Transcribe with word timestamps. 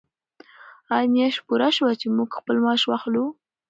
آیا 0.93 1.07
میاشت 1.13 1.39
پوره 1.47 1.69
شوه 1.77 1.91
چې 2.01 2.07
موږ 2.15 2.29
خپل 2.37 2.55
معاش 2.63 2.81
واخلو؟ 2.87 3.25